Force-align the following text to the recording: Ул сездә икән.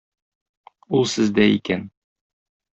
Ул 1.01 1.05
сездә 1.13 1.47
икән. 1.59 1.87